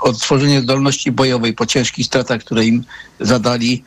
odtworzenie 0.00 0.60
zdolności 0.60 1.12
bojowej 1.12 1.52
po 1.52 1.66
ciężkich 1.66 2.06
stratach, 2.06 2.40
które 2.40 2.64
im 2.64 2.84
zadali 3.20 3.82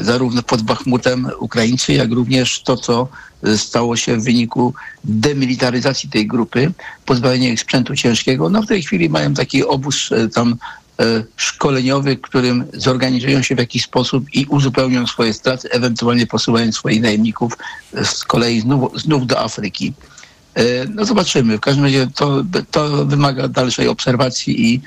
zarówno 0.00 0.42
pod 0.42 0.62
Bachmutem 0.62 1.30
Ukraińcy, 1.40 1.92
jak 1.92 2.12
również 2.12 2.62
to, 2.62 2.76
co 2.76 3.08
stało 3.56 3.96
się 3.96 4.16
w 4.16 4.24
wyniku 4.24 4.74
demilitaryzacji 5.04 6.10
tej 6.10 6.26
grupy, 6.26 6.72
pozbawienie 7.04 7.52
ich 7.52 7.60
sprzętu 7.60 7.96
ciężkiego. 7.96 8.50
No 8.50 8.62
w 8.62 8.66
tej 8.66 8.82
chwili 8.82 9.10
mają 9.10 9.34
taki 9.34 9.64
obóz 9.64 10.10
tam 10.34 10.56
szkoleniowy, 11.36 12.16
którym 12.16 12.64
zorganizują 12.74 13.42
się 13.42 13.54
w 13.54 13.58
jakiś 13.58 13.84
sposób 13.84 14.24
i 14.34 14.46
uzupełnią 14.46 15.06
swoje 15.06 15.32
straty, 15.32 15.70
ewentualnie 15.70 16.26
posyłają 16.26 16.72
swoich 16.72 17.02
najemników 17.02 17.52
z 18.04 18.24
kolei 18.24 18.60
znów, 18.60 19.00
znów 19.00 19.26
do 19.26 19.40
Afryki. 19.40 19.92
No 20.94 21.04
zobaczymy. 21.04 21.56
W 21.56 21.60
każdym 21.60 21.84
razie 21.84 22.08
to, 22.14 22.44
to 22.70 23.06
wymaga 23.06 23.48
dalszej 23.48 23.88
obserwacji 23.88 24.72
i 24.72 24.80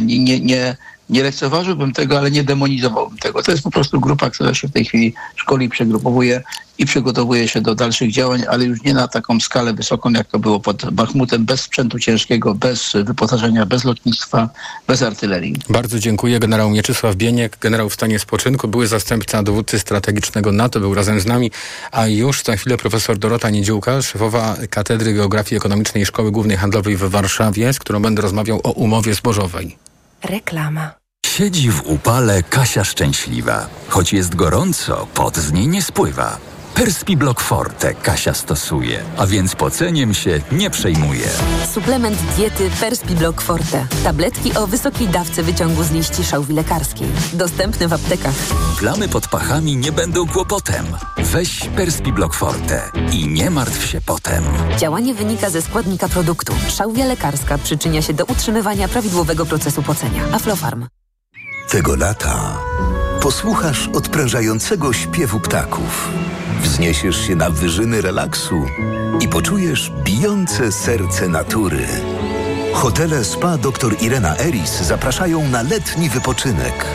nie, 0.00 0.40
nie, 0.40 0.76
nie, 1.10 1.22
lekceważyłbym 1.22 1.92
tego, 1.92 2.18
ale 2.18 2.30
nie 2.30 2.44
demonizowałbym 2.44 3.18
tego. 3.18 3.42
To 3.42 3.50
jest 3.50 3.64
po 3.64 3.70
prostu 3.70 4.00
grupa, 4.00 4.30
która 4.30 4.54
się 4.54 4.68
w 4.68 4.72
tej 4.72 4.84
chwili 4.84 5.14
szkoli, 5.36 5.68
przegrupowuje 5.68 6.42
i 6.78 6.86
przygotowuje 6.86 7.48
się 7.48 7.60
do 7.60 7.74
dalszych 7.74 8.12
działań, 8.12 8.42
ale 8.48 8.64
już 8.64 8.82
nie 8.82 8.94
na 8.94 9.08
taką 9.08 9.40
skalę 9.40 9.72
wysoką, 9.72 10.10
jak 10.10 10.28
to 10.28 10.38
było 10.38 10.60
pod 10.60 10.90
Bachmutem, 10.90 11.44
bez 11.44 11.60
sprzętu 11.60 11.98
ciężkiego, 11.98 12.54
bez 12.54 12.92
wyposażenia, 13.04 13.66
bez 13.66 13.84
lotnictwa, 13.84 14.48
bez 14.86 15.02
artylerii. 15.02 15.56
Bardzo 15.68 15.98
dziękuję. 15.98 16.38
Generał 16.40 16.70
Mieczysław 16.70 17.16
Bieniek, 17.16 17.58
generał 17.60 17.88
w 17.88 17.94
stanie 17.94 18.18
spoczynku, 18.18 18.68
były 18.68 18.86
zastępca 18.86 19.42
dowódcy 19.42 19.78
strategicznego 19.78 20.52
NATO, 20.52 20.80
był 20.80 20.94
razem 20.94 21.20
z 21.20 21.26
nami, 21.26 21.50
a 21.92 22.06
już 22.06 22.42
za 22.42 22.56
chwilę 22.56 22.76
profesor 22.76 23.18
Dorota 23.18 23.50
Niedziółka, 23.50 24.02
szefowa 24.02 24.56
Katedry 24.70 25.14
Geografii 25.14 25.56
Ekonomicznej 25.56 26.06
Szkoły 26.06 26.30
Głównej 26.30 26.56
Handlowej 26.56 26.96
w 26.96 27.02
Warszawie, 27.02 27.72
z 27.72 27.78
którą 27.78 28.02
będę 28.02 28.22
rozmawiał 28.22 28.60
o 28.64 28.72
umowie 28.72 29.14
zbożowej. 29.14 29.87
Reklama. 30.24 30.90
Siedzi 31.26 31.70
w 31.70 31.82
upale 31.86 32.42
Kasia 32.42 32.84
szczęśliwa. 32.84 33.66
Choć 33.88 34.12
jest 34.12 34.34
gorąco, 34.34 35.06
pot 35.14 35.36
z 35.36 35.52
niej 35.52 35.68
nie 35.68 35.82
spływa. 35.82 36.38
Perspiblock 36.78 37.40
Forte 37.40 37.94
Kasia 37.94 38.34
stosuje, 38.34 39.02
a 39.16 39.26
więc 39.26 39.54
poceniem 39.54 40.14
się 40.14 40.40
nie 40.52 40.70
przejmuje. 40.70 41.28
Suplement 41.74 42.18
diety 42.36 42.70
Perspiblock 42.80 43.40
Forte. 43.40 43.86
Tabletki 44.04 44.54
o 44.54 44.66
wysokiej 44.66 45.08
dawce 45.08 45.42
wyciągu 45.42 45.82
z 45.82 45.90
liści 45.90 46.24
szałwi 46.24 46.54
lekarskiej. 46.54 47.08
Dostępne 47.32 47.88
w 47.88 47.92
aptekach. 47.92 48.34
Plamy 48.78 49.08
pod 49.08 49.28
pachami 49.28 49.76
nie 49.76 49.92
będą 49.92 50.26
kłopotem. 50.26 50.86
Weź 51.16 51.60
Perspiblock 51.76 52.34
Forte 52.34 52.90
i 53.12 53.28
nie 53.28 53.50
martw 53.50 53.86
się 53.86 54.00
potem. 54.00 54.44
Działanie 54.76 55.14
wynika 55.14 55.50
ze 55.50 55.62
składnika 55.62 56.08
produktu. 56.08 56.54
Szałwia 56.68 57.04
lekarska 57.04 57.58
przyczynia 57.58 58.02
się 58.02 58.14
do 58.14 58.24
utrzymywania 58.24 58.88
prawidłowego 58.88 59.46
procesu 59.46 59.82
pocenia. 59.82 60.22
Aflofarm. 60.32 60.86
Tego 61.70 61.96
lata 61.96 62.58
posłuchasz 63.22 63.88
odprężającego 63.88 64.92
śpiewu 64.92 65.40
ptaków. 65.40 66.08
Wzniesiesz 66.62 67.26
się 67.26 67.36
na 67.36 67.50
wyżyny 67.50 68.00
relaksu 68.00 68.66
i 69.20 69.28
poczujesz 69.28 69.92
bijące 70.04 70.72
serce 70.72 71.28
natury. 71.28 71.86
Hotele 72.72 73.24
Spa 73.24 73.58
dr 73.58 74.02
Irena 74.02 74.38
Eris 74.38 74.80
zapraszają 74.80 75.48
na 75.48 75.62
letni 75.62 76.08
wypoczynek. 76.08 76.86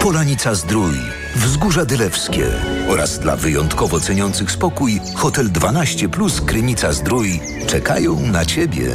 Polanica 0.00 0.54
Zdrój, 0.54 0.94
Wzgórza 1.36 1.84
Dylewskie 1.84 2.46
oraz 2.88 3.18
dla 3.18 3.36
wyjątkowo 3.36 4.00
ceniących 4.00 4.50
spokój 4.50 5.00
Hotel 5.14 5.50
12 5.50 6.08
Plus 6.08 6.40
Krynica 6.40 6.92
Zdrój 6.92 7.40
czekają 7.66 8.20
na 8.20 8.44
Ciebie. 8.44 8.90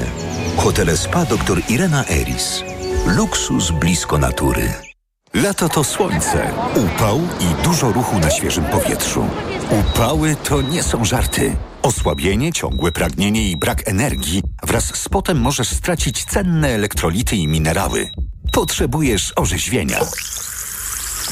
Hotele 0.58 0.98
Spa 0.98 1.26
dr 1.26 1.62
Irena 1.70 2.06
Eris. 2.06 2.64
Luksus 3.08 3.72
blisko 3.72 4.18
natury. 4.18 4.95
Lato 5.44 5.70
to 5.70 5.84
słońce, 5.84 6.52
upał 6.76 7.22
i 7.40 7.64
dużo 7.64 7.92
ruchu 7.92 8.20
na 8.20 8.32
świeżym 8.32 8.64
powietrzu. 8.64 9.28
Upały 9.70 10.36
to 10.36 10.62
nie 10.62 10.84
są 10.84 11.06
żarty. 11.06 11.56
Osłabienie, 11.82 12.54
ciągłe 12.54 12.92
pragnienie 12.92 13.50
i 13.50 13.58
brak 13.58 13.88
energii 13.88 14.44
wraz 14.64 14.96
z 14.96 15.10
potem 15.10 15.38
możesz 15.38 15.70
stracić 15.70 16.26
cenne 16.26 16.70
elektrolity 16.70 17.36
i 17.36 17.48
minerały. 17.48 18.10
Potrzebujesz 18.52 19.34
orzeźwienia. 19.36 20.00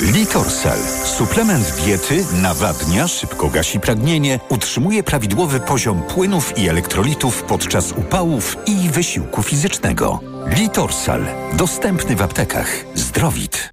Litorsal. 0.02 0.78
Suplement 1.18 1.76
diety 1.86 2.26
nawadnia, 2.42 3.08
szybko 3.08 3.50
gasi 3.50 3.80
pragnienie, 3.80 4.40
utrzymuje 4.50 5.04
prawidłowy 5.04 5.60
poziom 5.60 6.04
płynów 6.04 6.58
i 6.58 6.70
elektrolitów 6.70 7.44
podczas 7.44 7.92
upałów 7.92 8.58
i 8.66 8.90
wysiłku 8.90 9.44
fizycznego. 9.44 10.20
Litorsal. 10.48 11.26
Dostępny 11.54 12.16
w 12.16 12.22
aptekach. 12.22 12.86
Zdrowit. 12.96 13.73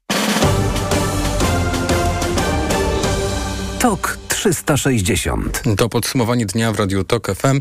TOK 3.79 4.17
360. 4.27 5.63
To 5.77 5.89
podsumowanie 5.89 6.45
dnia 6.45 6.71
w 6.71 6.79
Radiu 6.79 7.03
TOK 7.03 7.27
FM. 7.35 7.59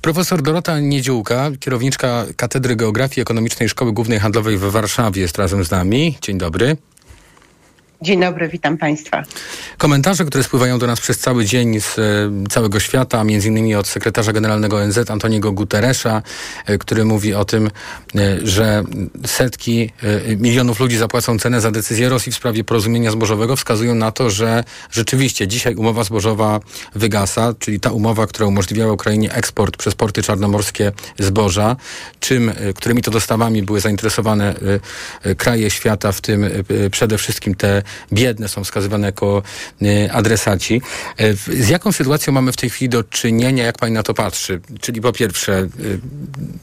Profesor 0.00 0.42
Dorota 0.42 0.80
Niedziółka, 0.80 1.50
kierowniczka 1.60 2.24
Katedry 2.36 2.76
Geografii 2.76 3.22
Ekonomicznej 3.22 3.68
Szkoły 3.68 3.92
Głównej 3.92 4.18
Handlowej 4.18 4.56
w 4.56 4.60
Warszawie 4.60 5.22
jest 5.22 5.38
razem 5.38 5.64
z 5.64 5.70
nami. 5.70 6.18
Dzień 6.22 6.38
dobry. 6.38 6.76
Dzień 8.02 8.20
dobry, 8.20 8.48
witam 8.48 8.78
Państwa. 8.78 9.22
Komentarze, 9.78 10.24
które 10.24 10.44
spływają 10.44 10.78
do 10.78 10.86
nas 10.86 11.00
przez 11.00 11.18
cały 11.18 11.44
dzień 11.44 11.80
z 11.80 11.98
e, 11.98 12.02
całego 12.50 12.80
świata, 12.80 13.24
między 13.24 13.48
innymi 13.48 13.74
od 13.74 13.86
sekretarza 13.86 14.32
generalnego 14.32 14.76
ONZ 14.76 15.10
Antoniego 15.10 15.52
Guterresza, 15.52 16.22
e, 16.66 16.78
który 16.78 17.04
mówi 17.04 17.34
o 17.34 17.44
tym, 17.44 17.70
e, 18.16 18.46
że 18.46 18.84
setki 19.26 19.90
milionów 20.38 20.80
ludzi 20.80 20.96
zapłacą 20.96 21.38
cenę 21.38 21.60
za 21.60 21.70
decyzję 21.70 22.08
Rosji 22.08 22.32
w 22.32 22.34
sprawie 22.34 22.64
porozumienia 22.64 23.10
zbożowego, 23.10 23.56
wskazują 23.56 23.94
na 23.94 24.12
to, 24.12 24.30
że 24.30 24.64
rzeczywiście 24.90 25.48
dzisiaj 25.48 25.74
umowa 25.74 26.04
zbożowa 26.04 26.60
wygasa, 26.94 27.54
czyli 27.58 27.80
ta 27.80 27.90
umowa, 27.90 28.26
która 28.26 28.46
umożliwiała 28.46 28.92
Ukrainie 28.92 29.34
eksport 29.34 29.76
przez 29.76 29.94
porty 29.94 30.22
czarnomorskie 30.22 30.92
zboża, 31.18 31.76
czym, 32.20 32.52
którymi 32.74 33.02
to 33.02 33.10
dostawami 33.10 33.62
były 33.62 33.80
zainteresowane 33.80 34.54
kraje 35.36 35.70
świata, 35.70 36.12
w 36.12 36.20
tym 36.20 36.46
przede 36.90 37.18
wszystkim 37.18 37.54
te 37.54 37.82
biedne 38.12 38.48
są 38.48 38.64
wskazywane 38.64 39.06
jako 39.06 39.42
e, 39.82 40.12
adresaci. 40.12 40.82
E, 41.18 41.34
z 41.34 41.68
jaką 41.68 41.92
sytuacją 41.92 42.32
mamy 42.32 42.52
w 42.52 42.56
tej 42.56 42.70
chwili 42.70 42.88
do 42.88 43.04
czynienia, 43.04 43.64
jak 43.64 43.78
pani 43.78 43.94
na 43.94 44.02
to 44.02 44.14
patrzy? 44.14 44.60
Czyli 44.80 45.00
po 45.00 45.12
pierwsze, 45.12 45.52
e, 45.58 45.68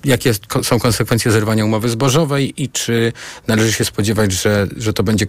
jakie 0.03 0.33
są 0.63 0.79
konsekwencje 0.79 1.31
zerwania 1.31 1.65
umowy 1.65 1.89
zbożowej 1.89 2.63
i 2.63 2.69
czy 2.69 3.13
należy 3.47 3.73
się 3.73 3.85
spodziewać, 3.85 4.31
że, 4.31 4.67
że 4.77 4.93
to 4.93 5.03
będzie 5.03 5.25